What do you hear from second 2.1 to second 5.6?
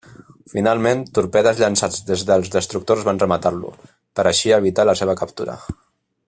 dels destructors van rematar-lo, per així evitar la seva captura.